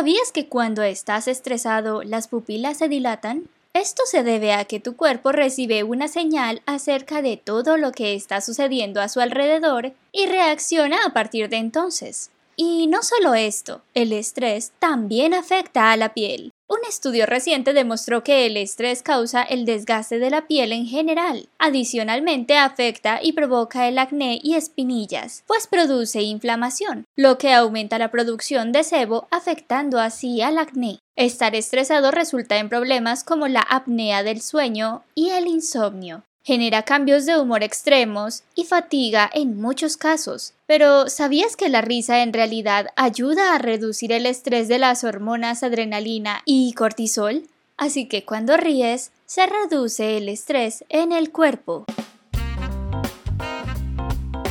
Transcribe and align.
¿Sabías 0.00 0.32
que 0.32 0.48
cuando 0.48 0.82
estás 0.82 1.28
estresado 1.28 2.02
las 2.02 2.26
pupilas 2.26 2.78
se 2.78 2.88
dilatan? 2.88 3.50
Esto 3.74 4.04
se 4.06 4.22
debe 4.22 4.54
a 4.54 4.64
que 4.64 4.80
tu 4.80 4.96
cuerpo 4.96 5.30
recibe 5.30 5.82
una 5.82 6.08
señal 6.08 6.62
acerca 6.64 7.20
de 7.20 7.36
todo 7.36 7.76
lo 7.76 7.92
que 7.92 8.14
está 8.14 8.40
sucediendo 8.40 9.02
a 9.02 9.10
su 9.10 9.20
alrededor 9.20 9.92
y 10.10 10.24
reacciona 10.24 11.04
a 11.04 11.12
partir 11.12 11.50
de 11.50 11.58
entonces. 11.58 12.30
Y 12.56 12.86
no 12.86 13.02
solo 13.02 13.34
esto, 13.34 13.82
el 13.92 14.14
estrés 14.14 14.72
también 14.78 15.34
afecta 15.34 15.92
a 15.92 15.98
la 15.98 16.14
piel. 16.14 16.50
Un 16.70 16.78
estudio 16.88 17.26
reciente 17.26 17.72
demostró 17.72 18.22
que 18.22 18.46
el 18.46 18.56
estrés 18.56 19.02
causa 19.02 19.42
el 19.42 19.64
desgaste 19.64 20.20
de 20.20 20.30
la 20.30 20.46
piel 20.46 20.70
en 20.70 20.86
general. 20.86 21.48
Adicionalmente 21.58 22.56
afecta 22.56 23.18
y 23.20 23.32
provoca 23.32 23.88
el 23.88 23.98
acné 23.98 24.38
y 24.40 24.54
espinillas, 24.54 25.42
pues 25.48 25.66
produce 25.66 26.22
inflamación, 26.22 27.06
lo 27.16 27.38
que 27.38 27.52
aumenta 27.52 27.98
la 27.98 28.12
producción 28.12 28.70
de 28.70 28.84
sebo 28.84 29.26
afectando 29.32 29.98
así 29.98 30.42
al 30.42 30.58
acné. 30.58 31.00
Estar 31.16 31.56
estresado 31.56 32.12
resulta 32.12 32.58
en 32.58 32.68
problemas 32.68 33.24
como 33.24 33.48
la 33.48 33.62
apnea 33.62 34.22
del 34.22 34.40
sueño 34.40 35.02
y 35.16 35.30
el 35.30 35.48
insomnio. 35.48 36.22
Genera 36.42 36.84
cambios 36.84 37.26
de 37.26 37.38
humor 37.38 37.62
extremos 37.62 38.44
y 38.54 38.64
fatiga 38.64 39.30
en 39.32 39.60
muchos 39.60 39.98
casos. 39.98 40.54
Pero 40.66 41.10
¿sabías 41.10 41.54
que 41.54 41.68
la 41.68 41.82
risa 41.82 42.22
en 42.22 42.32
realidad 42.32 42.86
ayuda 42.96 43.54
a 43.54 43.58
reducir 43.58 44.10
el 44.10 44.24
estrés 44.24 44.66
de 44.66 44.78
las 44.78 45.04
hormonas 45.04 45.62
adrenalina 45.62 46.40
y 46.46 46.72
cortisol? 46.72 47.42
Así 47.76 48.06
que 48.08 48.24
cuando 48.24 48.56
ríes, 48.56 49.10
se 49.26 49.46
reduce 49.46 50.16
el 50.16 50.30
estrés 50.30 50.84
en 50.88 51.12
el 51.12 51.30
cuerpo. 51.30 51.84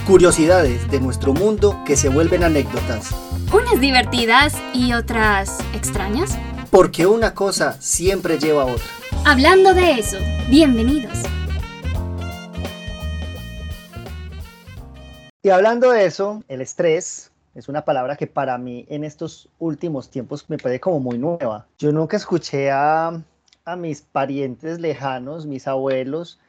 Curiosidades 0.05 0.89
de 0.91 0.99
nuestro 0.99 1.33
mundo 1.33 1.83
que 1.85 1.97
se 1.97 2.09
vuelven 2.09 2.43
anécdotas. 2.43 3.09
Unas 3.51 3.79
divertidas 3.79 4.53
y 4.75 4.93
otras 4.93 5.57
extrañas. 5.73 6.37
Porque 6.69 7.07
una 7.07 7.33
cosa 7.33 7.81
siempre 7.81 8.37
lleva 8.37 8.61
a 8.61 8.65
otra. 8.65 8.87
Hablando 9.25 9.73
de 9.73 9.93
eso, 9.93 10.17
bienvenidos. 10.49 11.17
Y 15.41 15.49
hablando 15.49 15.91
de 15.91 16.05
eso, 16.05 16.43
el 16.49 16.59
estrés 16.61 17.31
es 17.55 17.69
una 17.69 17.85
palabra 17.85 18.17
que 18.17 18.27
para 18.27 18.57
mí 18.57 18.85
en 18.89 19.05
estos 19.05 19.49
últimos 19.57 20.09
tiempos 20.09 20.49
me 20.49 20.57
parece 20.57 20.81
como 20.81 20.99
muy 20.99 21.17
nueva. 21.17 21.65
Yo 21.77 21.93
nunca 21.93 22.17
escuché 22.17 22.69
a, 22.71 23.21
a 23.63 23.75
mis 23.77 24.01
parientes 24.01 24.79
lejanos, 24.79 25.45
mis 25.45 25.65
abuelos, 25.65 26.39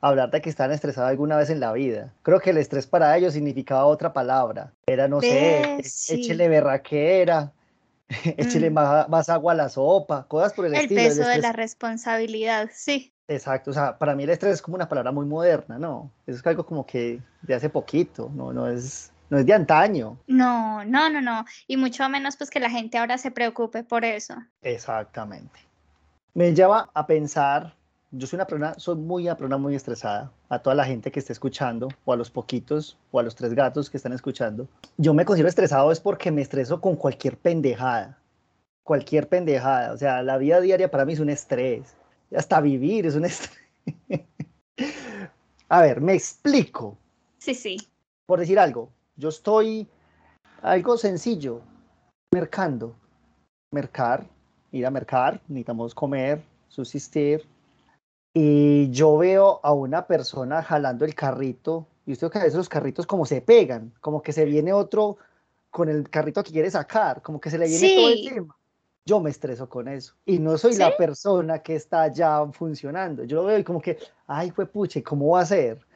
hablar 0.00 0.30
de 0.30 0.40
que 0.40 0.48
estaban 0.48 0.72
estresados 0.72 1.10
alguna 1.10 1.36
vez 1.36 1.50
en 1.50 1.60
la 1.60 1.72
vida. 1.72 2.14
Creo 2.22 2.40
que 2.40 2.50
el 2.50 2.56
estrés 2.56 2.86
para 2.86 3.16
ellos 3.18 3.34
significaba 3.34 3.84
otra 3.84 4.14
palabra. 4.14 4.72
Era, 4.86 5.08
no 5.08 5.20
sé, 5.20 5.78
échele 6.08 6.48
berraquera, 6.48 7.52
échele 8.38 8.70
mm. 8.70 9.08
más, 9.08 9.28
agua 9.28 9.52
a 9.52 9.56
la 9.56 9.68
sopa, 9.68 10.26
cosas 10.26 10.54
por 10.54 10.64
el, 10.66 10.74
estilo. 10.74 11.00
El 11.00 11.08
peso 11.08 11.28
de 11.28 11.38
la 11.38 11.52
responsabilidad, 11.52 12.70
sí. 12.72 13.12
Exacto, 13.30 13.70
o 13.70 13.74
sea, 13.74 13.98
para 13.98 14.14
mí 14.14 14.24
el 14.24 14.30
estrés 14.30 14.54
es 14.54 14.62
como 14.62 14.76
una 14.76 14.88
palabra 14.88 15.12
muy 15.12 15.26
moderna, 15.26 15.78
¿no? 15.78 16.10
Es 16.26 16.44
algo 16.46 16.64
como 16.64 16.86
que 16.86 17.20
de 17.42 17.54
hace 17.54 17.68
poquito, 17.68 18.30
no, 18.34 18.54
no 18.54 18.66
es, 18.66 19.12
no 19.28 19.36
es 19.38 19.44
de 19.44 19.52
antaño. 19.52 20.16
No, 20.26 20.82
no, 20.86 21.10
no, 21.10 21.20
no, 21.20 21.44
y 21.66 21.76
mucho 21.76 22.08
menos 22.08 22.38
pues 22.38 22.48
que 22.48 22.58
la 22.58 22.70
gente 22.70 22.96
ahora 22.96 23.18
se 23.18 23.30
preocupe 23.30 23.84
por 23.84 24.06
eso. 24.06 24.34
Exactamente. 24.62 25.60
Me 26.32 26.54
lleva 26.54 26.88
a 26.94 27.06
pensar, 27.06 27.74
yo 28.12 28.26
soy 28.26 28.38
una 28.38 28.46
persona, 28.46 28.74
soy 28.78 28.96
muy 28.96 29.24
una 29.24 29.36
persona 29.36 29.58
muy 29.58 29.74
estresada, 29.74 30.32
a 30.48 30.58
toda 30.60 30.74
la 30.74 30.86
gente 30.86 31.12
que 31.12 31.20
esté 31.20 31.34
escuchando, 31.34 31.88
o 32.06 32.14
a 32.14 32.16
los 32.16 32.30
poquitos, 32.30 32.96
o 33.10 33.20
a 33.20 33.22
los 33.22 33.34
tres 33.34 33.52
gatos 33.52 33.90
que 33.90 33.98
están 33.98 34.14
escuchando. 34.14 34.66
Yo 34.96 35.12
me 35.12 35.26
considero 35.26 35.50
estresado 35.50 35.92
es 35.92 36.00
porque 36.00 36.30
me 36.30 36.40
estreso 36.40 36.80
con 36.80 36.96
cualquier 36.96 37.36
pendejada, 37.36 38.16
cualquier 38.84 39.28
pendejada, 39.28 39.92
o 39.92 39.98
sea, 39.98 40.22
la 40.22 40.38
vida 40.38 40.62
diaria 40.62 40.90
para 40.90 41.04
mí 41.04 41.12
es 41.12 41.20
un 41.20 41.28
estrés 41.28 41.94
hasta 42.36 42.60
vivir 42.60 43.06
es 43.06 43.14
un 43.14 43.24
estrés. 43.24 43.58
A 45.68 45.82
ver, 45.82 46.00
me 46.00 46.14
explico. 46.14 46.96
Sí, 47.38 47.54
sí. 47.54 47.76
Por 48.26 48.40
decir 48.40 48.58
algo, 48.58 48.90
yo 49.16 49.28
estoy 49.28 49.86
algo 50.62 50.96
sencillo, 50.96 51.60
mercando. 52.32 52.94
Mercar, 53.70 54.26
ir 54.72 54.86
a 54.86 54.90
mercar, 54.90 55.42
necesitamos 55.46 55.94
comer, 55.94 56.42
subsistir. 56.68 57.46
Y 58.34 58.90
yo 58.90 59.18
veo 59.18 59.60
a 59.62 59.72
una 59.72 60.06
persona 60.06 60.62
jalando 60.62 61.04
el 61.04 61.14
carrito, 61.14 61.86
y 62.06 62.12
usted 62.12 62.30
que 62.30 62.38
a 62.38 62.44
veces 62.44 62.56
los 62.56 62.68
carritos 62.68 63.06
como 63.06 63.26
se 63.26 63.42
pegan, 63.42 63.92
como 64.00 64.22
que 64.22 64.32
se 64.32 64.46
viene 64.46 64.72
otro 64.72 65.18
con 65.70 65.90
el 65.90 66.08
carrito 66.08 66.42
que 66.42 66.52
quiere 66.52 66.70
sacar, 66.70 67.20
como 67.20 67.40
que 67.40 67.50
se 67.50 67.58
le 67.58 67.68
viene 67.68 67.94
todo 67.94 68.08
el 68.08 68.24
tema 68.24 68.57
yo 69.04 69.20
me 69.20 69.30
estreso 69.30 69.68
con 69.68 69.88
eso. 69.88 70.14
Y 70.26 70.38
no 70.38 70.58
soy 70.58 70.76
la 70.76 70.96
persona 70.96 71.60
que 71.60 71.76
está 71.76 72.12
ya 72.12 72.44
funcionando. 72.52 73.24
Yo 73.24 73.36
lo 73.36 73.44
veo 73.44 73.58
y 73.58 73.64
como 73.64 73.80
que, 73.80 73.98
ay, 74.26 74.50
fue 74.50 74.66
puche, 74.66 75.02
¿cómo 75.02 75.30
va 75.30 75.40
a 75.40 75.46
ser? 75.46 75.86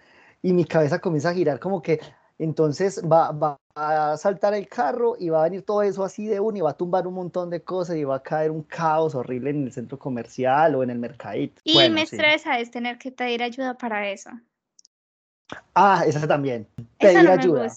Y 0.41 0.53
mi 0.53 0.65
cabeza 0.65 0.99
comienza 0.99 1.31
a 1.31 1.35
girar 1.35 1.61
como 1.61 1.83
que, 1.83 2.01
entonces 2.39 3.03
va, 3.03 3.31
va, 3.33 3.59
a 3.75 4.17
saltar 4.17 4.55
el 4.55 4.69
carro 4.69 5.17
y 5.19 5.31
va 5.31 5.41
a 5.41 5.45
venir 5.45 5.63
todo 5.63 5.83
eso 5.83 6.05
así 6.05 6.27
de 6.27 6.41
uno 6.41 6.59
y 6.59 6.61
va 6.61 6.71
a 6.71 6.77
tumbar 6.77 7.07
un 7.07 7.15
montón 7.15 7.49
de 7.49 7.63
cosas 7.63 7.97
y 7.97 8.05
va 8.05 8.17
a 8.17 8.23
caer 8.23 8.51
un 8.51 8.63
caos 8.63 9.15
horrible 9.15 9.51
en 9.51 9.65
el 9.65 9.73
centro 9.73 9.99
comercial 9.99 10.75
o 10.75 10.83
en 10.83 10.91
el 10.91 10.99
mercadito. 10.99 11.63
Y 11.65 11.89
me 11.91 12.03
estresa 12.03 12.59
es 12.59 12.71
tener 12.71 12.99
que 12.99 13.13
pedir 13.13 13.43
ayuda 13.43 13.79
para 13.79 14.11
eso. 14.11 14.31
Ah, 15.75 16.05
esa 16.07 16.27
también. 16.27 16.69
Pedir 16.99 17.29
ayuda. 17.29 17.69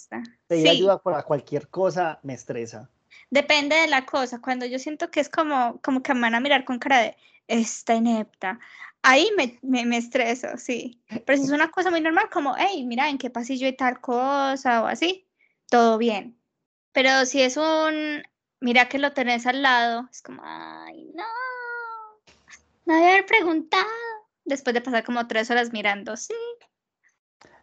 Pedir 0.47 0.69
ayuda 0.69 1.02
para 1.02 1.24
cualquier 1.24 1.68
cosa 1.69 2.19
me 2.24 2.34
estresa. 2.34 2.90
Depende 3.30 3.75
de 3.75 3.88
la 3.88 4.06
cosa. 4.06 4.40
Cuando 4.41 4.66
yo 4.66 4.80
siento 4.80 5.12
que 5.12 5.19
es 5.19 5.30
como, 5.30 5.80
como 5.81 6.02
que 6.03 6.13
me 6.13 6.22
van 6.22 6.36
a 6.36 6.40
mirar 6.40 6.66
con 6.66 6.80
cara 6.80 7.00
de 7.00 7.18
esta 7.47 7.96
inepta, 7.96 8.59
ahí 9.02 9.30
me, 9.38 9.59
me, 9.62 9.97
estreso, 9.97 10.58
sí. 10.58 11.02
Pero 11.25 11.38
si 11.38 11.46
es 11.46 11.52
una 11.52 11.69
cosa 11.72 11.91
muy 11.91 12.02
normal, 12.02 12.30
como, 12.31 12.56
hey, 12.58 12.86
mira, 12.86 13.09
en 13.09 13.18
qué 13.18 13.30
pasillo 13.30 13.68
hay 13.68 13.75
tal 13.75 14.02
cosa 14.02 14.84
o 14.84 14.88
así, 14.88 15.28
todo 15.69 15.97
bien. 15.97 16.40
Pero 16.91 17.25
si 17.25 17.41
es 17.41 17.58
un, 17.58 18.24
mira 18.62 18.90
que 18.90 19.00
lo 19.00 19.13
tenés 19.13 19.46
al 19.46 19.62
lado, 19.62 20.07
es 20.12 20.22
como, 20.22 20.42
ay, 20.44 21.12
no, 21.13 21.24
no 22.86 22.96
había 22.96 23.09
haber 23.09 23.25
preguntado. 23.25 23.86
Después 24.44 24.74
de 24.75 24.81
pasar 24.81 25.03
como 25.03 25.28
tres 25.28 25.50
horas 25.50 25.72
mirando, 25.74 26.16
sí. 26.18 26.34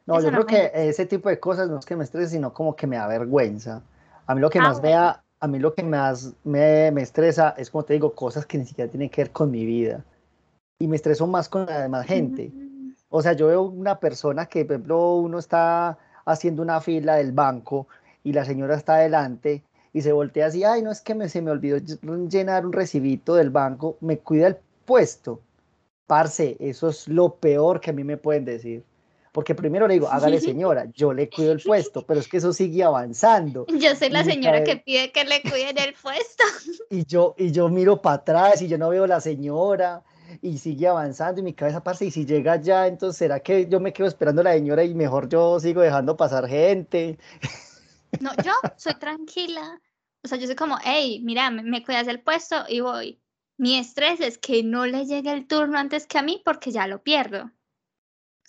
No, 0.04 0.20
yo 0.20 0.30
creo 0.30 0.46
que 0.46 0.70
ese 0.74 1.06
tipo 1.06 1.28
de 1.28 1.38
cosas 1.38 1.68
no 1.68 1.78
es 1.78 1.86
que 1.86 1.94
me 1.94 2.02
estrese, 2.02 2.32
sino 2.32 2.52
como 2.52 2.74
que 2.74 2.88
me 2.88 2.96
da 2.96 3.06
vergüenza. 3.06 3.82
A 4.26 4.34
mí 4.34 4.40
lo 4.40 4.50
que 4.50 4.58
ah, 4.58 4.62
más 4.62 4.80
vea 4.80 5.21
a 5.42 5.48
mí 5.48 5.58
lo 5.58 5.74
que 5.74 5.82
más 5.82 6.34
me, 6.44 6.86
estresa 7.02 7.52
es, 7.58 7.68
como 7.68 7.84
te 7.84 7.94
digo, 7.94 8.14
cosas 8.14 8.46
que 8.46 8.58
ni 8.58 8.64
siquiera 8.64 8.88
tienen 8.88 9.10
que 9.10 9.22
ver 9.22 9.32
con 9.32 9.50
mi 9.50 9.66
vida. 9.66 10.04
Y 10.78 10.86
me 10.86 10.94
estreso 10.94 11.26
más 11.26 11.48
con 11.48 11.66
la 11.66 11.80
demás 11.80 12.06
gente. 12.06 12.52
O 13.08 13.20
sea, 13.22 13.32
yo 13.32 13.48
veo 13.48 13.62
una 13.62 13.98
persona 13.98 14.46
que, 14.46 14.64
por 14.64 14.74
ejemplo, 14.76 15.16
uno 15.16 15.40
está 15.40 15.98
haciendo 16.26 16.62
una 16.62 16.80
fila 16.80 17.16
del 17.16 17.32
banco 17.32 17.88
y 18.22 18.32
la 18.32 18.44
señora 18.44 18.76
está 18.76 18.94
adelante 18.94 19.64
y 19.92 20.02
se 20.02 20.12
voltea 20.12 20.46
así, 20.46 20.62
ay, 20.62 20.80
no 20.80 20.92
es 20.92 21.00
que 21.00 21.16
me, 21.16 21.28
se 21.28 21.42
me 21.42 21.50
olvidó 21.50 21.78
llenar 22.28 22.64
un 22.64 22.72
recibito 22.72 23.34
del 23.34 23.50
banco, 23.50 23.96
me 24.00 24.18
cuida 24.18 24.46
el 24.46 24.56
puesto. 24.84 25.40
Parce, 26.06 26.56
eso 26.60 26.88
es 26.88 27.08
lo 27.08 27.34
peor 27.34 27.80
que 27.80 27.90
a 27.90 27.94
mí 27.94 28.04
me 28.04 28.16
pueden 28.16 28.44
decir. 28.44 28.84
Porque 29.32 29.54
primero 29.54 29.88
le 29.88 29.94
digo, 29.94 30.08
hágale 30.10 30.40
señora, 30.40 30.86
yo 30.92 31.14
le 31.14 31.30
cuido 31.30 31.52
el 31.52 31.60
puesto, 31.60 32.04
pero 32.06 32.20
es 32.20 32.28
que 32.28 32.36
eso 32.36 32.52
sigue 32.52 32.84
avanzando. 32.84 33.64
Yo 33.80 33.96
soy 33.96 34.10
la 34.10 34.24
señora 34.24 34.62
que 34.62 34.76
pide 34.76 35.10
que 35.10 35.24
le 35.24 35.40
cuiden 35.40 35.78
el 35.78 35.94
puesto. 35.94 36.44
Y 36.90 37.06
yo, 37.06 37.34
y 37.38 37.52
yo 37.52 37.70
miro 37.70 38.02
para 38.02 38.16
atrás 38.16 38.60
y 38.60 38.68
yo 38.68 38.76
no 38.76 38.90
veo 38.90 39.06
la 39.06 39.18
señora 39.18 40.02
y 40.42 40.58
sigue 40.58 40.86
avanzando 40.86 41.40
y 41.40 41.44
mi 41.44 41.54
cabeza 41.54 41.82
pasa 41.82 42.04
y 42.04 42.10
si 42.10 42.26
llega 42.26 42.60
ya, 42.60 42.86
entonces 42.86 43.16
será 43.16 43.40
que 43.40 43.66
yo 43.66 43.80
me 43.80 43.94
quedo 43.94 44.06
esperando 44.06 44.42
a 44.42 44.44
la 44.44 44.52
señora 44.52 44.84
y 44.84 44.94
mejor 44.94 45.26
yo 45.26 45.58
sigo 45.58 45.80
dejando 45.80 46.16
pasar 46.18 46.46
gente. 46.48 47.18
No, 48.20 48.30
yo 48.44 48.52
soy 48.76 48.92
tranquila. 48.96 49.80
O 50.22 50.28
sea, 50.28 50.36
yo 50.36 50.46
soy 50.46 50.54
como, 50.54 50.76
hey, 50.84 51.22
mira, 51.24 51.50
me, 51.50 51.62
me 51.62 51.82
cuidas 51.82 52.06
el 52.08 52.20
puesto 52.20 52.56
y 52.68 52.80
voy. 52.80 53.22
Mi 53.56 53.78
estrés 53.78 54.20
es 54.20 54.36
que 54.36 54.62
no 54.62 54.84
le 54.84 55.06
llegue 55.06 55.32
el 55.32 55.46
turno 55.46 55.78
antes 55.78 56.06
que 56.06 56.18
a 56.18 56.22
mí 56.22 56.42
porque 56.44 56.72
ya 56.72 56.86
lo 56.86 57.02
pierdo. 57.02 57.50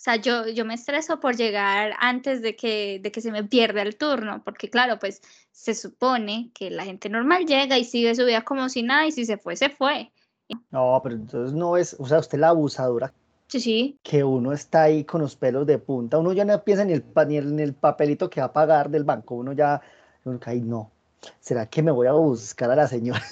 O 0.04 0.10
sea, 0.12 0.16
yo, 0.16 0.46
yo 0.48 0.66
me 0.66 0.74
estreso 0.74 1.18
por 1.18 1.34
llegar 1.34 1.94
antes 1.98 2.42
de 2.42 2.54
que, 2.54 3.00
de 3.02 3.10
que 3.10 3.22
se 3.22 3.32
me 3.32 3.42
pierda 3.42 3.80
el 3.80 3.96
turno, 3.96 4.42
porque 4.44 4.68
claro, 4.68 4.98
pues 4.98 5.22
se 5.50 5.74
supone 5.74 6.50
que 6.52 6.70
la 6.70 6.84
gente 6.84 7.08
normal 7.08 7.46
llega 7.46 7.78
y 7.78 7.86
sigue 7.86 8.14
su 8.14 8.26
vida 8.26 8.42
como 8.42 8.68
si 8.68 8.82
nada 8.82 9.06
y 9.06 9.12
si 9.12 9.24
se 9.24 9.38
fue, 9.38 9.56
se 9.56 9.70
fue. 9.70 10.12
No, 10.70 11.00
pero 11.02 11.14
entonces 11.14 11.54
no 11.54 11.78
es, 11.78 11.96
o 11.98 12.06
sea, 12.06 12.18
usted 12.18 12.38
la 12.38 12.50
abusadora. 12.50 13.14
Sí, 13.46 13.60
sí. 13.60 13.98
Que 14.02 14.22
uno 14.22 14.52
está 14.52 14.82
ahí 14.82 15.04
con 15.04 15.22
los 15.22 15.36
pelos 15.36 15.66
de 15.66 15.78
punta, 15.78 16.18
uno 16.18 16.34
ya 16.34 16.44
no 16.44 16.62
piensa 16.62 16.84
ni, 16.84 16.92
el, 16.92 17.04
ni 17.26 17.38
en 17.38 17.58
el 17.58 17.72
papelito 17.72 18.28
que 18.28 18.42
va 18.42 18.48
a 18.48 18.52
pagar 18.52 18.90
del 18.90 19.04
banco, 19.04 19.36
uno 19.36 19.54
ya, 19.54 19.80
uno, 20.24 20.38
ay 20.44 20.60
no, 20.60 20.90
¿será 21.40 21.64
que 21.64 21.82
me 21.82 21.90
voy 21.90 22.08
a 22.08 22.12
buscar 22.12 22.70
a 22.70 22.76
la 22.76 22.88
señora? 22.88 23.22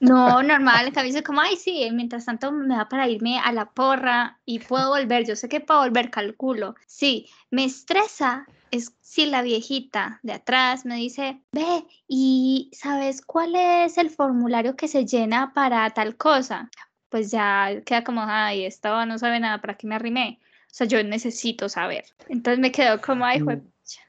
No, 0.00 0.42
normal, 0.42 0.92
en 0.94 1.04
dice 1.04 1.22
como, 1.22 1.40
ay, 1.40 1.56
sí, 1.56 1.88
mientras 1.92 2.26
tanto 2.26 2.52
me 2.52 2.76
da 2.76 2.88
para 2.88 3.08
irme 3.08 3.38
a 3.38 3.52
la 3.52 3.70
porra 3.70 4.38
y 4.44 4.60
puedo 4.60 4.90
volver, 4.90 5.26
yo 5.26 5.34
sé 5.34 5.48
que 5.48 5.60
puedo 5.60 5.80
volver, 5.80 6.10
calculo. 6.10 6.74
Sí, 6.86 7.28
me 7.50 7.64
estresa 7.64 8.46
es 8.70 8.94
si 9.00 9.26
la 9.26 9.42
viejita 9.42 10.20
de 10.22 10.34
atrás 10.34 10.84
me 10.84 10.96
dice, 10.96 11.40
ve, 11.52 11.84
¿y 12.06 12.70
sabes 12.72 13.22
cuál 13.22 13.54
es 13.54 13.98
el 13.98 14.10
formulario 14.10 14.76
que 14.76 14.88
se 14.88 15.06
llena 15.06 15.52
para 15.54 15.88
tal 15.90 16.16
cosa? 16.16 16.70
Pues 17.08 17.30
ya 17.30 17.80
queda 17.86 18.04
como, 18.04 18.22
ay, 18.24 18.64
esta 18.64 19.06
no 19.06 19.18
sabe 19.18 19.40
nada, 19.40 19.60
¿para 19.60 19.76
qué 19.76 19.86
me 19.86 19.94
arrimé? 19.94 20.38
O 20.42 20.74
sea, 20.74 20.86
yo 20.86 21.02
necesito 21.02 21.68
saber. 21.68 22.04
Entonces 22.28 22.60
me 22.60 22.70
quedo 22.70 23.00
como, 23.00 23.24
ay, 23.24 23.40
Mm. 23.40 23.62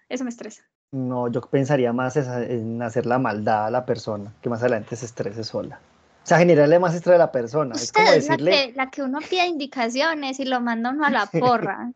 eso 0.10 0.24
me 0.24 0.30
estresa. 0.30 0.69
No, 0.92 1.28
yo 1.28 1.42
pensaría 1.42 1.94
más 1.94 2.16
en 2.18 2.82
hacer 2.82 3.06
la 3.06 3.20
maldad 3.20 3.68
a 3.68 3.72
la 3.72 3.86
persona, 3.86 4.34
que 4.42 4.50
más 4.50 4.62
adelante 4.62 4.96
se 4.96 5.06
estrese 5.06 5.44
sola. 5.44 5.80
O 6.24 6.28
sea, 6.30 6.40
generarle 6.40 6.80
más 6.80 6.96
estrés 6.96 7.16
a 7.16 7.20
la 7.20 7.32
persona. 7.32 7.76
Es 7.76 7.92
como 7.92 8.06
es 8.08 8.28
la 8.28 8.36
decirle, 8.36 8.52
que, 8.52 8.74
la 8.76 8.90
que 8.90 9.04
uno 9.04 9.20
pide 9.28 9.46
indicaciones 9.48 10.40
y 10.40 10.46
lo 10.46 10.62
manda 10.62 10.90
uno 10.90 11.06
a 11.06 11.10
la 11.10 11.26
porra. 11.40 11.92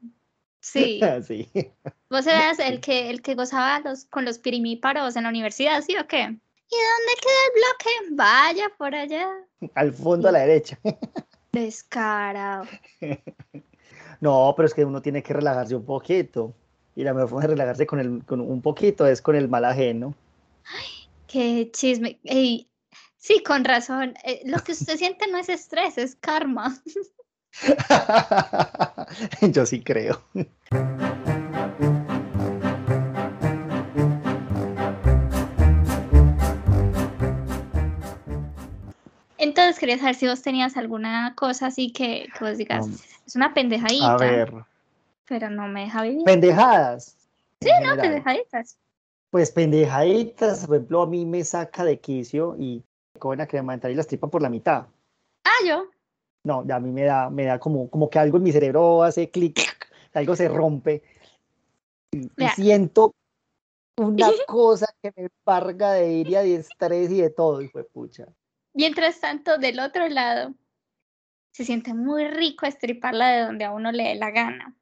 Sí. 0.59 1.01
sí. 1.27 1.49
Vos 2.09 2.25
eras 2.27 2.59
el 2.59 2.79
que, 2.79 3.09
el 3.09 3.21
que 3.21 3.35
gozaba 3.35 3.79
los, 3.79 4.05
con 4.05 4.25
los 4.25 4.39
pirimíparos 4.39 5.15
en 5.15 5.23
la 5.23 5.29
universidad, 5.29 5.81
¿sí 5.81 5.95
o 5.97 6.07
qué? 6.07 6.21
¿Y 6.21 6.75
dónde 6.75 7.13
queda 7.21 7.43
el 7.45 7.53
bloque? 7.53 8.15
Vaya 8.15 8.71
por 8.77 8.95
allá. 8.95 9.29
al 9.75 9.93
fondo 9.93 10.29
a 10.29 10.31
la 10.31 10.39
derecha. 10.39 10.79
Descarado. 11.51 12.65
No, 14.21 14.53
pero 14.55 14.67
es 14.67 14.73
que 14.73 14.85
uno 14.85 15.01
tiene 15.01 15.21
que 15.21 15.33
relajarse 15.33 15.75
un 15.75 15.83
poquito. 15.83 16.55
Y 16.95 17.03
la 17.03 17.13
mejor 17.13 17.29
forma 17.29 17.41
de 17.43 17.47
relajarse 17.49 17.87
con, 17.87 17.99
el, 17.99 18.23
con 18.25 18.39
un 18.39 18.61
poquito 18.61 19.07
es 19.07 19.21
con 19.21 19.35
el 19.35 19.49
mal 19.49 19.65
ajeno. 19.65 20.13
Qué 21.27 21.71
chisme. 21.71 22.19
Ey, 22.23 22.69
sí, 23.17 23.41
con 23.43 23.65
razón. 23.65 24.13
Eh, 24.23 24.41
lo 24.45 24.59
que 24.59 24.73
usted 24.73 24.97
siente 24.97 25.27
no 25.27 25.37
es 25.37 25.49
estrés, 25.49 25.97
es 25.97 26.15
karma. 26.15 26.79
Yo 29.41 29.65
sí 29.65 29.81
creo. 29.81 30.21
Entonces 39.37 39.77
quería 39.77 39.97
saber 39.97 40.15
si 40.15 40.27
vos 40.27 40.41
tenías 40.41 40.77
alguna 40.77 41.33
cosa 41.35 41.67
así 41.67 41.91
que, 41.91 42.27
que 42.37 42.45
vos 42.45 42.57
digas, 42.57 42.85
Um, 42.85 42.97
es 43.25 43.35
una 43.35 43.53
pendejadita, 43.53 44.13
A 44.13 44.17
ver, 44.17 44.53
pero 45.25 45.49
no 45.49 45.67
me 45.67 45.81
deja 45.81 46.03
vivir. 46.03 46.23
pendejadas. 46.23 47.17
Sí, 47.61 47.69
No, 47.83 47.95
pendejaditas. 47.95 48.77
Pues 49.29 49.51
pendejaditas, 49.51 50.67
por 50.67 50.75
ejemplo, 50.75 51.01
a 51.01 51.07
mí 51.07 51.25
me 51.25 51.43
saca 51.43 51.83
de 51.83 51.99
quicio 51.99 52.55
y 52.57 52.83
me 53.13 53.19
cogen 53.19 53.41
a 53.41 53.47
crema 53.47 53.73
dental 53.73 53.91
y 53.91 53.95
las 53.95 54.07
tripa 54.07 54.27
por 54.27 54.41
la 54.41 54.49
mitad. 54.49 54.85
Ah, 55.43 55.65
yo. 55.65 55.85
No, 56.43 56.65
a 56.69 56.79
mí 56.79 56.91
me 56.91 57.03
da, 57.03 57.29
me 57.29 57.45
da 57.45 57.57
como, 57.57 57.89
como 57.89 58.09
que 58.09 58.19
algo 58.19 58.37
en 58.37 58.43
mi 58.43 58.51
cerebro 58.51 59.01
hace 59.01 59.31
clic, 59.31 59.59
algo 60.13 60.35
se 60.35 60.49
rompe. 60.49 61.01
Y, 62.11 62.29
siento 62.55 63.15
una 63.97 64.27
cosa 64.47 64.87
que 65.01 65.11
me 65.15 65.29
embarga 65.39 65.93
de 65.93 66.11
ira, 66.11 66.41
de 66.41 66.55
estrés 66.55 67.09
y 67.11 67.21
de 67.21 67.29
todo, 67.29 67.61
hijo 67.61 67.77
de 67.77 67.85
pucha. 67.85 68.27
Mientras 68.73 69.19
tanto, 69.19 69.57
del 69.57 69.79
otro 69.79 70.07
lado, 70.09 70.53
se 71.51 71.63
siente 71.63 71.93
muy 71.93 72.27
rico 72.27 72.65
estriparla 72.65 73.29
de 73.29 73.41
donde 73.41 73.65
a 73.65 73.71
uno 73.71 73.91
le 73.91 74.03
dé 74.03 74.15
la 74.15 74.31
gana. 74.31 74.75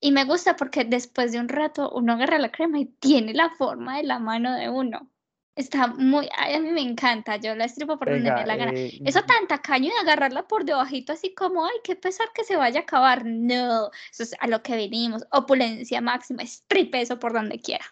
Y 0.00 0.12
me 0.12 0.24
gusta 0.24 0.56
porque 0.56 0.84
después 0.84 1.32
de 1.32 1.40
un 1.40 1.48
rato 1.48 1.90
uno 1.90 2.12
agarra 2.12 2.38
la 2.38 2.52
crema 2.52 2.78
y 2.78 2.86
tiene 2.86 3.34
la 3.34 3.50
forma 3.50 3.96
de 3.96 4.04
la 4.04 4.18
mano 4.18 4.54
de 4.54 4.68
uno. 4.70 5.10
Está 5.56 5.88
muy, 5.88 6.28
ay, 6.36 6.54
a 6.54 6.60
mí 6.60 6.70
me 6.70 6.82
encanta, 6.82 7.36
yo 7.36 7.56
la 7.56 7.64
estripo 7.64 7.98
por 7.98 8.08
donde 8.10 8.30
me 8.30 8.46
la 8.46 8.56
gana. 8.56 8.70
eh, 8.72 9.00
Eso 9.04 9.22
tan 9.22 9.48
tacaño 9.48 9.90
de 9.92 9.98
agarrarla 10.08 10.46
por 10.46 10.64
debajito 10.64 11.12
así 11.12 11.34
como, 11.34 11.64
ay, 11.64 11.74
qué 11.82 11.96
pesar 11.96 12.28
que 12.32 12.44
se 12.44 12.56
vaya 12.56 12.78
a 12.78 12.82
acabar. 12.84 13.24
No, 13.26 13.90
eso 14.12 14.22
es 14.22 14.36
a 14.38 14.46
lo 14.46 14.62
que 14.62 14.76
venimos. 14.76 15.26
Opulencia 15.32 16.00
máxima, 16.00 16.44
estripe 16.44 17.00
eso 17.00 17.18
por 17.18 17.32
donde 17.32 17.58
quiera. 17.58 17.84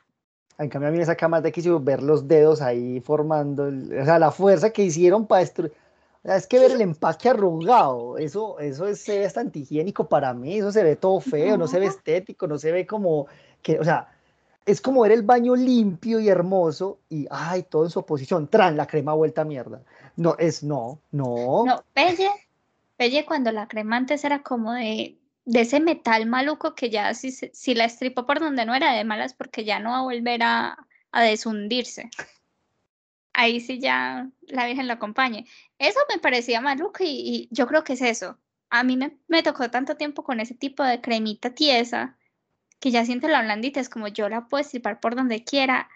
En 0.58 0.68
cambio, 0.68 0.88
a 0.88 0.92
mí 0.92 0.98
me 0.98 1.04
saca 1.04 1.26
más 1.26 1.42
de 1.42 1.52
ver 1.80 2.02
los 2.04 2.28
dedos 2.28 2.62
ahí 2.62 3.00
formando, 3.00 3.66
el- 3.66 3.98
o 3.98 4.04
sea, 4.04 4.20
la 4.20 4.30
fuerza 4.30 4.72
que 4.72 4.84
hicieron 4.84 5.26
para 5.26 5.40
destruir. 5.40 5.72
Es 6.26 6.48
que 6.48 6.58
ver 6.58 6.72
el 6.72 6.80
empaque 6.80 7.28
arrugado, 7.28 8.18
eso, 8.18 8.58
eso 8.58 8.88
es, 8.88 9.00
se 9.00 9.18
ve 9.18 9.24
bastante 9.24 9.60
higiénico 9.60 10.08
para 10.08 10.34
mí, 10.34 10.58
eso 10.58 10.72
se 10.72 10.82
ve 10.82 10.96
todo 10.96 11.20
feo, 11.20 11.56
no 11.56 11.68
se 11.68 11.78
ve 11.78 11.86
estético, 11.86 12.48
no 12.48 12.58
se 12.58 12.72
ve 12.72 12.84
como 12.84 13.28
que, 13.62 13.78
o 13.78 13.84
sea, 13.84 14.08
es 14.64 14.80
como 14.80 15.02
ver 15.02 15.12
el 15.12 15.22
baño 15.22 15.54
limpio 15.54 16.18
y 16.18 16.28
hermoso 16.28 16.98
y, 17.08 17.28
ay, 17.30 17.62
todo 17.62 17.84
en 17.84 17.90
su 17.90 18.04
posición, 18.04 18.48
tran, 18.48 18.76
la 18.76 18.88
crema 18.88 19.14
vuelta 19.14 19.42
a 19.42 19.44
mierda. 19.44 19.82
No, 20.16 20.34
es, 20.38 20.64
no, 20.64 20.98
no, 21.12 21.64
No, 21.64 21.84
Pelle, 21.94 22.30
Pelle 22.96 23.24
cuando 23.24 23.52
la 23.52 23.68
crema 23.68 23.96
antes 23.96 24.24
era 24.24 24.42
como 24.42 24.72
de, 24.72 25.16
de 25.44 25.60
ese 25.60 25.78
metal 25.78 26.26
maluco 26.26 26.74
que 26.74 26.90
ya 26.90 27.14
si, 27.14 27.30
si 27.30 27.74
la 27.74 27.84
estripó 27.84 28.26
por 28.26 28.40
donde 28.40 28.66
no 28.66 28.74
era 28.74 28.94
de 28.94 29.04
malas 29.04 29.32
porque 29.32 29.64
ya 29.64 29.78
no 29.78 29.90
va 29.90 29.98
a 29.98 30.02
volver 30.02 30.42
a, 30.42 30.76
a 31.12 31.22
deshundirse. 31.22 32.10
Ahí 33.38 33.60
sí 33.60 33.78
ya 33.78 34.30
la 34.48 34.64
Virgen 34.66 34.86
lo 34.86 34.94
acompañe. 34.94 35.46
Eso 35.78 36.00
me 36.10 36.18
parecía 36.18 36.62
maluco 36.62 37.04
y, 37.04 37.08
y 37.08 37.48
yo 37.50 37.66
creo 37.66 37.84
que 37.84 37.92
es 37.92 38.00
eso. 38.00 38.38
A 38.70 38.82
mí 38.82 38.96
me, 38.96 39.18
me 39.28 39.42
tocó 39.42 39.70
tanto 39.70 39.96
tiempo 39.96 40.24
con 40.24 40.40
ese 40.40 40.54
tipo 40.54 40.82
de 40.82 41.02
cremita 41.02 41.50
tiesa 41.54 42.16
que 42.80 42.90
ya 42.90 43.04
siento 43.04 43.28
la 43.28 43.42
blandita, 43.42 43.78
es 43.78 43.90
como 43.90 44.08
yo 44.08 44.28
la 44.30 44.48
puedo 44.48 44.62
estripar 44.62 45.00
por 45.00 45.16
donde 45.16 45.44
quiera 45.44 45.90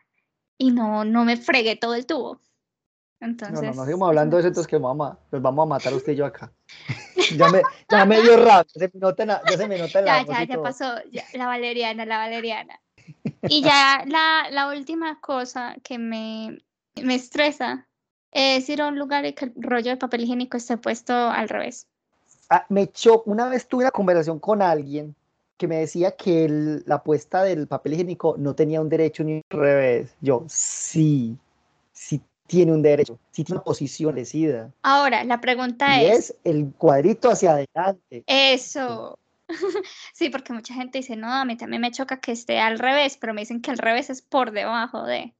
y 0.58 0.70
no, 0.70 1.04
no 1.04 1.24
me 1.24 1.38
fregué 1.38 1.76
todo 1.76 1.94
el 1.94 2.04
tubo. 2.04 2.42
no, 3.20 3.28
Entonces, 3.28 3.62
no, 3.62 3.74
no 3.74 3.84
sigamos 3.86 4.08
hablando 4.08 4.36
de 4.36 4.40
eso, 4.40 4.48
entonces 4.48 4.68
que 4.68 4.76
a, 4.76 4.78
nos 4.80 5.42
vamos 5.42 5.62
a 5.62 5.68
matar 5.68 5.94
usted 5.94 6.12
y 6.12 6.16
yo 6.16 6.26
acá. 6.26 6.52
Ya 7.38 7.48
me, 7.48 7.62
ya 7.88 8.04
me 8.04 8.20
dio 8.20 8.36
rabia, 8.36 8.66
se 8.74 8.90
me 8.92 9.00
nota, 9.00 9.22
en 9.22 9.28
la- 9.28 9.42
ya 9.48 9.56
se 9.56 9.66
me 9.66 9.78
nota 9.78 10.00
la 10.00 10.24
Ya, 10.24 10.32
ya, 10.32 10.44
ya 10.44 10.62
pasó, 10.62 10.94
ya, 11.10 11.24
la 11.32 11.46
valeriana, 11.46 12.04
la 12.04 12.18
valeriana. 12.18 12.80
Y 13.48 13.62
ya 13.62 14.04
la, 14.06 14.48
la 14.50 14.68
última 14.68 15.20
cosa 15.20 15.76
que 15.82 15.98
me, 15.98 16.58
me 17.02 17.14
estresa 17.14 17.86
es 18.32 18.68
ir 18.68 18.82
a 18.82 18.88
un 18.88 18.98
lugar 18.98 19.24
y 19.26 19.32
que 19.34 19.46
el 19.46 19.52
rollo 19.56 19.90
de 19.90 19.96
papel 19.96 20.22
higiénico 20.22 20.56
esté 20.56 20.76
puesto 20.76 21.12
al 21.14 21.48
revés. 21.48 21.86
Ah, 22.48 22.66
me 22.68 22.82
echó, 22.82 23.22
una 23.26 23.48
vez 23.48 23.66
tuve 23.68 23.84
una 23.84 23.90
conversación 23.90 24.38
con 24.38 24.62
alguien 24.62 25.14
que 25.56 25.68
me 25.68 25.76
decía 25.76 26.12
que 26.16 26.44
el- 26.46 26.82
la 26.86 27.02
puesta 27.02 27.42
del 27.42 27.66
papel 27.66 27.94
higiénico 27.94 28.36
no 28.38 28.54
tenía 28.54 28.80
un 28.80 28.88
derecho 28.88 29.22
ni 29.24 29.34
un 29.34 29.42
revés. 29.50 30.14
Yo, 30.20 30.44
sí, 30.48 31.36
sí 31.92 32.20
tiene 32.46 32.72
un 32.72 32.82
derecho, 32.82 33.18
sí 33.30 33.44
tiene 33.44 33.58
una 33.58 33.64
posición 33.64 34.14
decida. 34.14 34.72
Ahora, 34.82 35.22
la 35.24 35.40
pregunta 35.40 36.00
Y 36.00 36.04
es, 36.06 36.30
es 36.30 36.36
el 36.44 36.72
cuadrito 36.76 37.30
hacia 37.30 37.52
adelante. 37.52 38.24
eso. 38.26 39.18
Sí, 40.14 40.30
porque 40.30 40.52
mucha 40.52 40.74
gente 40.74 40.98
dice, 40.98 41.16
no, 41.16 41.28
a 41.32 41.44
mí 41.44 41.56
también 41.56 41.82
me 41.82 41.90
choca 41.90 42.20
que 42.20 42.32
esté 42.32 42.60
al 42.60 42.78
revés, 42.78 43.16
pero 43.20 43.34
me 43.34 43.40
dicen 43.42 43.60
que 43.60 43.70
al 43.70 43.78
revés 43.78 44.08
es 44.08 44.22
por 44.22 44.52
debajo 44.52 45.02
de. 45.04 45.34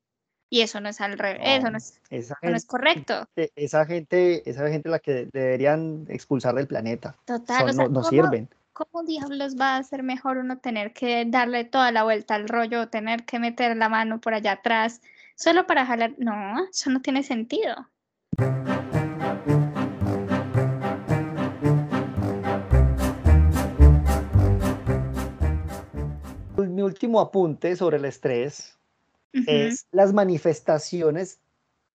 Y 0.53 0.63
eso 0.63 0.81
no 0.81 0.89
es 0.89 1.01
al 1.01 1.17
revés, 1.17 1.41
eso 1.45 1.71
no 1.71 1.79
es, 1.79 2.01
esa 2.11 2.35
eso 2.35 2.37
no 2.43 2.49
es 2.57 2.63
gente, 2.63 2.67
correcto. 2.67 3.29
esa 3.55 3.87
gente, 3.87 4.51
esa 4.51 4.69
gente 4.69 4.89
la 4.89 4.99
que 4.99 5.29
deberían 5.33 6.07
expulsar 6.09 6.57
del 6.57 6.67
planeta. 6.67 7.15
Total, 7.25 7.61
Son- 7.61 7.69
o 7.71 7.73
sea, 7.73 7.85
no, 7.85 7.89
no 7.91 8.01
¿cómo- 8.01 8.11
sirven. 8.11 8.49
¿Cómo 8.73 9.05
diablos 9.05 9.57
va 9.61 9.77
a 9.77 9.83
ser 9.83 10.03
mejor 10.03 10.39
uno 10.39 10.59
tener 10.59 10.93
que 10.93 11.25
darle 11.27 11.65
toda 11.65 11.93
la 11.93 12.03
vuelta 12.03 12.35
al 12.35 12.49
rollo 12.49 12.83
o 12.83 12.89
tener 12.89 13.25
que 13.25 13.39
meter 13.39 13.77
la 13.77 13.89
mano 13.89 14.21
por 14.21 14.33
allá 14.35 14.53
atrás 14.53 15.03
solo 15.37 15.67
para 15.67 15.85
jalar? 15.87 16.15
No, 16.19 16.67
eso 16.71 16.89
no 16.91 17.01
tiene 17.03 17.23
sentido. 17.23 17.89
Mi 26.57 26.83
último 26.83 27.21
apunte 27.21 27.75
sobre 27.77 27.97
el 27.97 28.05
estrés 28.05 28.79
Es 29.47 29.87
las 29.93 30.13
manifestaciones 30.13 31.41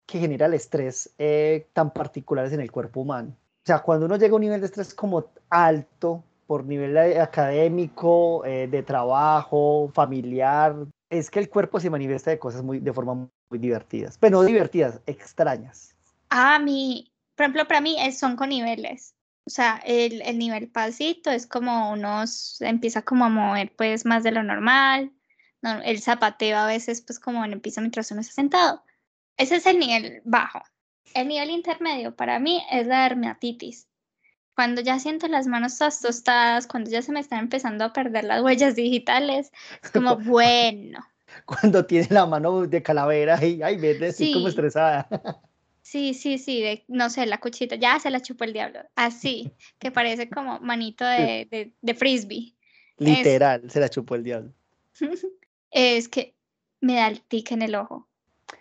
que 0.07 0.19
genera 0.19 0.47
el 0.47 0.55
estrés 0.55 1.15
eh, 1.19 1.67
tan 1.73 1.93
particulares 1.93 2.53
en 2.53 2.61
el 2.61 2.71
cuerpo 2.71 3.01
humano. 3.01 3.31
O 3.31 3.67
sea, 3.67 3.79
cuando 3.81 4.07
uno 4.07 4.17
llega 4.17 4.33
a 4.33 4.37
un 4.37 4.41
nivel 4.43 4.61
de 4.61 4.67
estrés 4.67 4.95
como 4.95 5.25
alto, 5.49 6.25
por 6.47 6.65
nivel 6.65 6.97
académico, 7.21 8.45
eh, 8.45 8.67
de 8.69 8.83
trabajo, 8.83 9.91
familiar, 9.95 10.75
es 11.09 11.31
que 11.31 11.39
el 11.39 11.49
cuerpo 11.49 11.79
se 11.81 11.89
manifiesta 11.91 12.31
de 12.31 12.39
cosas 12.39 12.63
muy, 12.63 12.81
de 12.81 12.93
forma 12.93 13.15
muy 13.15 13.59
divertidas, 13.59 14.19
pero 14.19 14.39
no 14.39 14.45
divertidas, 14.45 15.01
extrañas. 15.07 15.95
A 16.31 16.59
mí, 16.59 17.13
por 17.37 17.45
ejemplo, 17.45 17.67
para 17.69 17.81
mí 17.81 17.97
es- 18.01 18.19
son 18.19 18.37
con 18.37 18.49
niveles. 18.49 19.15
O 19.47 19.51
sea, 19.51 19.81
el, 19.85 20.23
el 20.23 20.39
nivel 20.39 20.71
pasito 20.71 21.31
es 21.31 21.47
como 21.47 21.93
uno 21.93 22.23
s- 22.25 22.67
empieza 22.67 23.03
como 23.03 23.25
a 23.25 23.29
mover 23.29 23.73
pues 23.77 24.05
más 24.07 24.23
de 24.23 24.33
lo 24.33 24.43
normal. 24.43 25.13
No, 25.63 25.81
el 25.83 26.01
zapateo 26.01 26.59
a 26.59 26.67
veces 26.67 27.01
pues 27.01 27.19
como 27.19 27.45
en 27.45 27.53
el 27.53 27.61
piso 27.61 27.81
mientras 27.81 28.11
uno 28.11 28.21
está 28.21 28.35
sentado. 28.35 28.83
Ese 29.37 29.57
es 29.57 29.67
el 29.67 29.79
nivel 29.79 30.21
bajo. 30.25 30.63
El 31.15 31.29
nivel 31.29 31.51
intermedio 31.51 32.15
para 32.15 32.39
mí 32.39 32.63
es 32.71 32.87
la 32.87 33.03
dermatitis. 33.05 33.89
Cuando 34.55 34.83
ya 34.83 34.99
siento 34.99 35.29
las 35.29 35.47
manos 35.47 35.79
tostadas, 35.79 36.67
cuando 36.67 36.91
ya 36.91 37.01
se 37.01 37.13
me 37.13 37.21
están 37.21 37.39
empezando 37.39 37.85
a 37.85 37.93
perder 37.93 38.25
las 38.25 38.43
huellas 38.43 38.75
digitales, 38.75 39.51
es 39.83 39.91
como, 39.91 40.17
bueno, 40.19 41.01
Cuando 41.47 41.87
tiene 41.87 42.09
la 42.11 42.27
mano 42.27 42.67
de 42.67 42.83
calavera 42.83 43.43
y, 43.45 43.63
ay, 43.63 43.79
vete, 43.79 44.09
estoy 44.09 44.33
como 44.33 44.47
Sí. 44.47 44.51
estresada. 44.51 45.09
Sí, 45.83 46.15
sí, 46.15 46.39
sí, 46.39 46.63
de, 46.63 46.85
no 46.89 47.11
sé, 47.11 47.27
la 47.27 47.39
cuchita, 47.39 47.75
ya 47.77 47.99
se 47.99 48.11
la 48.11 48.21
chupó 48.21 48.45
el 48.45 48.53
diablo, 48.53 48.81
así, 48.95 49.53
que 49.79 49.91
parece 49.91 50.31
como 50.31 50.61
manito 50.61 51.05
de, 51.05 51.49
de, 51.51 51.73
de 51.81 51.95
frisbee. 51.95 52.55
Literal, 52.99 53.69
se 53.71 53.81
la 53.81 53.89
chupó 53.89 54.15
el 54.15 54.23
diablo. 54.23 54.53
Es 55.73 56.09
que 56.09 56.35
me 56.81 56.97
da 56.97 57.09
el 57.09 57.23
tic 57.23 57.51
en 57.53 57.63
el 57.63 57.75
ojo. 57.75 58.07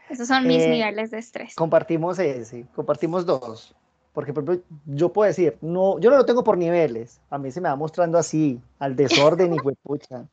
Esos 0.09 0.27
son 0.27 0.47
mis 0.47 0.63
Eh, 0.63 0.69
niveles 0.69 1.11
de 1.11 1.19
estrés. 1.19 1.55
Compartimos 1.55 2.17
ese, 2.19 2.65
compartimos 2.73 3.25
dos. 3.25 3.75
Porque 4.13 4.33
por 4.33 4.43
ejemplo, 4.43 4.65
yo 4.87 5.13
puedo 5.13 5.27
decir, 5.27 5.57
no, 5.61 5.99
yo 5.99 6.09
no 6.09 6.17
lo 6.17 6.25
tengo 6.25 6.43
por 6.43 6.57
niveles. 6.57 7.21
A 7.29 7.37
mí 7.37 7.51
se 7.51 7.61
me 7.61 7.69
va 7.69 7.75
mostrando 7.75 8.17
así, 8.17 8.61
al 8.79 8.95
desorden 8.95 9.53
y 9.53 9.57
huepucha. 9.59 10.27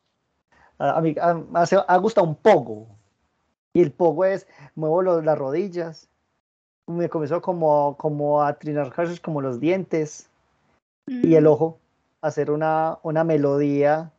A, 0.78 0.98
a 0.98 1.00
mí 1.00 1.14
a, 1.20 1.30
a- 1.30 1.92
me 1.92 1.98
gusta 1.98 2.22
un 2.22 2.34
pogo. 2.34 2.86
Y 3.72 3.82
el 3.82 3.92
pogo 3.92 4.24
es, 4.24 4.46
muevo 4.74 5.02
las 5.02 5.38
rodillas, 5.38 6.08
me 6.86 7.08
comenzó 7.08 7.40
como, 7.40 7.96
como 7.96 8.42
a 8.42 8.54
trinar 8.58 8.92
como 9.22 9.40
los 9.40 9.60
dientes 9.60 10.30
y 11.06 11.34
el 11.34 11.44
Mm, 11.44 11.48
ojo, 11.48 11.78
hacer 12.20 12.50
una, 12.50 12.98
una 13.02 13.24
melodía. 13.24 14.10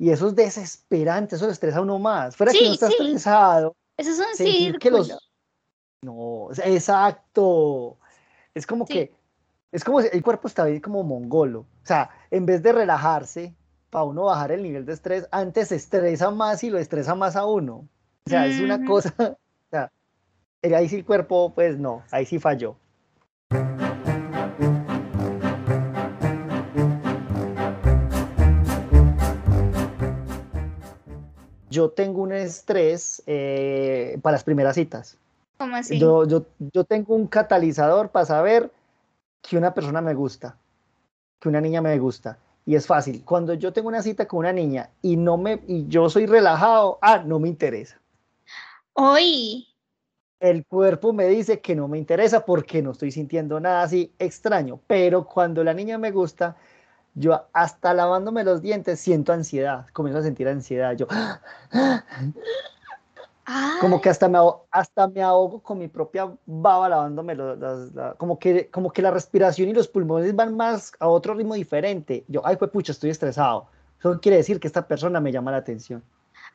Y 0.00 0.08
eso 0.08 0.28
es 0.28 0.34
desesperante, 0.34 1.36
eso 1.36 1.44
le 1.44 1.52
estresa 1.52 1.76
a 1.76 1.82
uno 1.82 1.98
más. 1.98 2.34
Fuera 2.34 2.52
que 2.52 2.64
no 2.64 2.72
está 2.72 2.88
sí. 2.88 2.94
estresado, 2.98 3.76
Eso 3.98 4.10
es 4.12 4.18
un 4.18 4.34
sentir 4.34 4.78
que 4.78 4.90
los... 4.90 5.14
No, 6.02 6.48
exacto. 6.64 7.98
Es 8.54 8.66
como 8.66 8.86
Sí. 8.86 8.94
que, 8.94 9.14
es 9.70 9.84
como 9.84 10.00
si 10.00 10.08
el 10.10 10.22
cuerpo 10.22 10.48
está 10.48 10.62
ahí 10.62 10.80
como 10.80 11.02
mongolo. 11.02 11.60
O 11.60 11.86
sea, 11.86 12.08
en 12.30 12.46
vez 12.46 12.62
de 12.62 12.72
relajarse, 12.72 13.54
para 13.90 14.04
uno 14.04 14.24
bajar 14.24 14.52
el 14.52 14.62
nivel 14.62 14.86
de 14.86 14.94
estrés, 14.94 15.28
antes 15.32 15.68
se 15.68 15.76
estresa 15.76 16.30
más 16.30 16.64
y 16.64 16.70
lo 16.70 16.78
estresa 16.78 17.14
más 17.14 17.36
a 17.36 17.44
uno. 17.44 17.86
O 18.24 18.30
sea, 18.30 18.46
es 18.46 18.58
una 18.58 18.82
cosa, 18.86 19.12
o 19.18 19.36
sea, 19.70 19.92
ahí 20.62 20.88
sí 20.88 20.96
el 20.96 21.04
cuerpo, 21.04 21.52
pues 21.54 21.78
no, 21.78 22.02
ahí 22.10 22.24
sí 22.24 22.38
falló. 22.38 22.74
Yo 31.70 31.90
tengo 31.90 32.22
un 32.22 32.32
estrés 32.32 33.22
eh, 33.26 34.18
para 34.22 34.32
las 34.32 34.44
primeras 34.44 34.74
citas. 34.74 35.16
¿Cómo 35.56 35.76
así? 35.76 35.98
Yo, 35.98 36.26
yo, 36.26 36.44
yo 36.58 36.84
tengo 36.84 37.14
un 37.14 37.26
catalizador 37.26 38.10
para 38.10 38.26
saber 38.26 38.70
que 39.42 39.56
una 39.56 39.72
persona 39.72 40.00
me 40.00 40.14
gusta, 40.14 40.56
que 41.38 41.48
una 41.48 41.60
niña 41.60 41.80
me 41.80 41.98
gusta. 41.98 42.38
Y 42.66 42.74
es 42.74 42.86
fácil. 42.86 43.24
Cuando 43.24 43.54
yo 43.54 43.72
tengo 43.72 43.88
una 43.88 44.02
cita 44.02 44.26
con 44.26 44.40
una 44.40 44.52
niña 44.52 44.90
y 45.02 45.16
no 45.16 45.36
me 45.36 45.62
y 45.66 45.86
yo 45.88 46.08
soy 46.10 46.26
relajado, 46.26 46.98
ah, 47.00 47.22
no 47.24 47.38
me 47.38 47.48
interesa. 47.48 48.00
Hoy. 48.92 49.66
El 50.40 50.64
cuerpo 50.66 51.12
me 51.12 51.26
dice 51.26 51.60
que 51.60 51.74
no 51.74 51.88
me 51.88 51.98
interesa 51.98 52.44
porque 52.44 52.82
no 52.82 52.92
estoy 52.92 53.10
sintiendo 53.12 53.60
nada 53.60 53.82
así 53.82 54.12
extraño. 54.18 54.80
Pero 54.86 55.26
cuando 55.26 55.64
la 55.64 55.74
niña 55.74 55.98
me 55.98 56.10
gusta, 56.10 56.56
yo 57.14 57.46
hasta 57.52 57.92
lavándome 57.94 58.44
los 58.44 58.62
dientes 58.62 59.00
siento 59.00 59.32
ansiedad, 59.32 59.86
comienzo 59.92 60.20
a 60.20 60.22
sentir 60.22 60.48
ansiedad. 60.48 60.96
Yo 60.96 61.06
como 63.80 64.00
que 64.00 64.10
hasta 64.10 64.28
me, 64.28 64.38
ahogo, 64.38 64.66
hasta 64.70 65.08
me 65.08 65.22
ahogo 65.22 65.62
con 65.62 65.78
mi 65.78 65.88
propia 65.88 66.30
baba 66.46 66.88
lavándome 66.88 67.34
los, 67.34 67.92
la- 67.94 68.14
como, 68.14 68.38
que, 68.38 68.68
como 68.70 68.92
que 68.92 69.02
la 69.02 69.10
respiración 69.10 69.68
y 69.68 69.72
los 69.72 69.88
pulmones 69.88 70.34
van 70.36 70.54
más 70.56 70.92
a 71.00 71.08
otro 71.08 71.34
ritmo 71.34 71.54
diferente. 71.54 72.24
Yo, 72.28 72.42
ay, 72.46 72.56
pues 72.56 72.70
pucha, 72.70 72.92
estoy 72.92 73.10
estresado. 73.10 73.68
Eso 73.98 74.20
quiere 74.20 74.36
decir 74.36 74.60
que 74.60 74.66
esta 74.66 74.86
persona 74.86 75.20
me 75.20 75.32
llama 75.32 75.50
la 75.50 75.58
atención. 75.58 76.02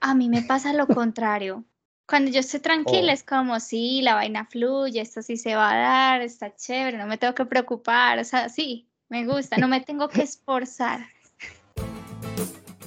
a 0.02 0.14
mí 0.16 0.30
me 0.30 0.42
pasa 0.44 0.74
lo 0.74 0.90
contrario. 0.92 1.66
Cuando 2.08 2.30
yo 2.32 2.40
estoy 2.40 2.60
tranquila 2.60 3.12
Oh. 3.12 3.14
es 3.14 3.24
como, 3.24 3.60
sí, 3.60 4.02
la 4.04 4.14
vaina 4.16 4.46
fluye, 4.46 5.02
esto 5.02 5.22
sí 5.24 5.38
se 5.38 5.56
va 5.56 5.72
a 5.74 5.78
dar, 5.78 6.22
está 6.22 6.56
chévere, 6.56 6.98
no 6.98 7.08
me 7.08 7.18
tengo 7.18 7.34
que 7.34 7.46
preocupar, 7.46 8.20
o 8.20 8.24
sea, 8.24 8.48
sí, 8.50 8.88
me 9.10 9.26
gusta, 9.26 9.58
no 9.58 9.68
me 9.68 9.82
tengo 9.82 10.10
que 10.10 10.22
esforzar. 10.24 11.06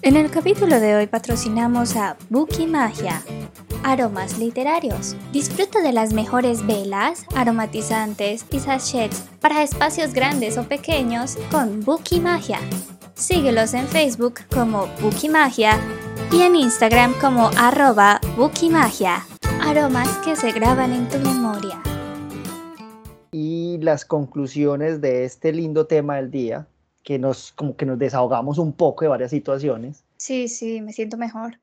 En 0.02 0.16
el 0.16 0.30
capítulo 0.30 0.78
de 0.78 0.94
hoy 0.94 1.06
patrocinamos 1.06 1.96
a 1.96 2.16
Buki 2.30 2.66
Magia. 2.66 3.22
Aromas 3.82 4.38
literarios. 4.38 5.16
Disfruta 5.32 5.80
de 5.80 5.92
las 5.92 6.12
mejores 6.12 6.64
velas, 6.66 7.26
aromatizantes 7.34 8.46
y 8.50 8.60
sachets 8.60 9.24
para 9.40 9.62
espacios 9.62 10.12
grandes 10.12 10.56
o 10.56 10.64
pequeños 10.64 11.36
con 11.50 11.80
Buki 11.80 12.20
Magia. 12.20 12.60
Síguelos 13.14 13.74
en 13.74 13.88
Facebook 13.88 14.40
como 14.54 14.86
Buki 15.00 15.28
Magia 15.28 15.78
y 16.30 16.42
en 16.42 16.54
Instagram 16.54 17.14
como 17.20 17.50
arroba 17.56 18.20
Buki 18.36 18.70
Magia. 18.70 19.26
Aromas 19.60 20.08
que 20.18 20.36
se 20.36 20.52
graban 20.52 20.92
en 20.92 21.08
tu 21.08 21.18
memoria. 21.18 21.82
Y 23.32 23.78
las 23.78 24.04
conclusiones 24.04 25.00
de 25.00 25.24
este 25.24 25.52
lindo 25.52 25.86
tema 25.86 26.16
del 26.16 26.30
día, 26.30 26.66
que 27.02 27.18
nos, 27.18 27.52
como 27.52 27.76
que 27.76 27.86
nos 27.86 27.98
desahogamos 27.98 28.58
un 28.58 28.72
poco 28.72 29.04
de 29.04 29.08
varias 29.08 29.30
situaciones, 29.30 30.04
Sí, 30.18 30.48
sí, 30.48 30.80
me 30.80 30.92
siento 30.92 31.16
mejor. 31.16 31.60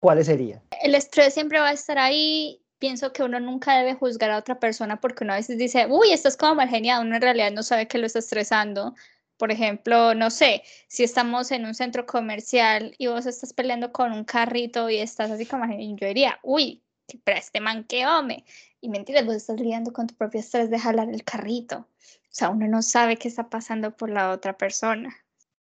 ¿cuáles 0.00 0.26
serían? 0.26 0.62
El 0.82 0.94
estrés 0.94 1.34
siempre 1.34 1.60
va 1.60 1.68
a 1.68 1.72
estar 1.72 1.98
ahí. 1.98 2.62
Pienso 2.78 3.12
que 3.12 3.22
uno 3.22 3.38
nunca 3.38 3.76
debe 3.76 3.94
juzgar 3.94 4.30
a 4.30 4.38
otra 4.38 4.58
persona 4.58 5.00
porque 5.00 5.24
uno 5.24 5.34
a 5.34 5.36
veces 5.36 5.58
dice, 5.58 5.86
uy, 5.86 6.12
esto 6.12 6.28
es 6.28 6.36
como 6.38 6.54
mal 6.54 6.70
genial, 6.70 7.06
uno 7.06 7.16
en 7.16 7.22
realidad 7.22 7.52
no 7.52 7.62
sabe 7.62 7.86
que 7.86 7.98
lo 7.98 8.06
está 8.06 8.18
estresando. 8.20 8.94
Por 9.36 9.52
ejemplo, 9.52 10.14
no 10.14 10.30
sé, 10.30 10.62
si 10.88 11.04
estamos 11.04 11.50
en 11.50 11.66
un 11.66 11.74
centro 11.74 12.06
comercial 12.06 12.94
y 12.96 13.06
vos 13.08 13.26
estás 13.26 13.52
peleando 13.52 13.92
con 13.92 14.12
un 14.12 14.24
carrito 14.24 14.88
y 14.88 14.96
estás 14.96 15.30
así 15.30 15.44
como, 15.44 15.66
yo 15.66 16.06
diría, 16.06 16.38
uy, 16.42 16.82
pero 17.18 17.38
este 17.38 17.60
man 17.60 17.84
que 17.84 18.06
home. 18.06 18.44
Y 18.80 18.88
mentira, 18.88 19.22
vos 19.22 19.34
estás 19.34 19.60
lidiando 19.60 19.92
con 19.92 20.06
tu 20.06 20.14
propio 20.14 20.40
estrés 20.40 20.70
de 20.70 20.78
jalar 20.78 21.08
el 21.08 21.24
carrito. 21.24 21.78
O 21.78 22.32
sea, 22.32 22.50
uno 22.50 22.68
no 22.68 22.82
sabe 22.82 23.16
qué 23.16 23.28
está 23.28 23.48
pasando 23.48 23.90
por 23.96 24.10
la 24.10 24.30
otra 24.30 24.56
persona. 24.56 25.14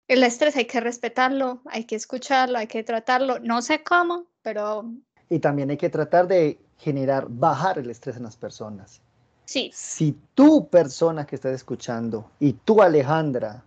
El 0.08 0.24
estrés 0.24 0.56
hay 0.56 0.66
que 0.66 0.80
respetarlo, 0.80 1.62
hay 1.66 1.86
que 1.86 1.96
escucharlo, 1.96 2.58
hay 2.58 2.68
que 2.68 2.84
tratarlo. 2.84 3.40
No 3.40 3.62
sé 3.62 3.84
cómo, 3.84 4.28
pero 4.42 4.86
Y 5.30 5.40
también 5.40 5.70
hay 5.70 5.78
que 5.78 5.90
tratar 5.90 6.28
de 6.28 6.60
generar, 6.78 7.28
bajar 7.30 7.80
el 7.80 7.90
estrés 7.90 8.18
en 8.18 8.24
las 8.24 8.38
personas. 8.38 9.02
sí. 9.46 9.72
Si 9.74 10.18
tú, 10.34 10.68
persona 10.70 11.26
que 11.26 11.36
estás 11.36 11.54
escuchando, 11.54 12.32
y 12.40 12.54
tú, 12.54 12.82
Alejandra, 12.82 13.64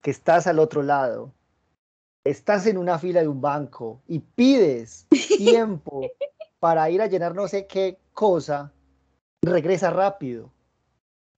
que 0.00 0.10
estás 0.10 0.46
al 0.46 0.58
otro 0.58 0.82
lado, 0.82 1.32
estás 2.24 2.66
en 2.66 2.78
una 2.78 2.98
fila 2.98 3.20
de 3.20 3.28
un 3.28 3.40
banco 3.40 4.00
y 4.06 4.18
pides 4.20 5.06
tiempo 5.38 6.02
para 6.60 6.88
ir 6.90 7.02
a 7.02 7.06
llenar 7.06 7.34
no 7.34 7.48
sé 7.48 7.66
qué 7.66 7.98
cosa, 8.12 8.72
regresa 9.42 9.90
rápido. 9.90 10.52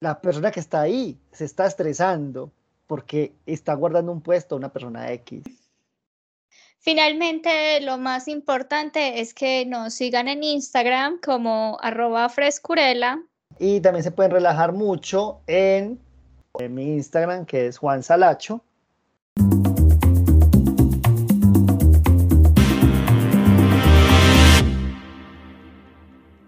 La 0.01 0.21
persona 0.21 0.51
que 0.51 0.61
está 0.61 0.83
ahí 0.83 1.17
se 1.31 1.45
está 1.45 1.67
estresando 1.67 2.51
porque 2.89 3.33
está 3.47 3.73
guardando 3.75 4.13
un 4.13 4.21
puesto 4.21 4.55
a 4.55 4.59
una 4.59 4.73
persona 4.73 5.11
X. 5.13 5.45
Finalmente, 6.81 7.81
lo 7.81 7.97
más 7.97 8.27
importante 8.27 9.21
es 9.21 9.33
que 9.33 9.65
nos 9.65 9.95
sigan 9.95 10.27
en 10.27 10.43
Instagram 10.43 11.21
como 11.25 11.79
arroba 11.81 12.29
frescurela. 12.29 13.23
Y 13.61 13.81
también 13.81 14.03
se 14.03 14.11
pueden 14.11 14.33
relajar 14.33 14.73
mucho 14.73 15.41
en, 15.47 16.01
en 16.59 16.75
mi 16.75 16.95
Instagram, 16.95 17.47
que 17.47 17.69
es 17.69 17.79
Juan 17.79 18.03
Salacho. 18.03 18.65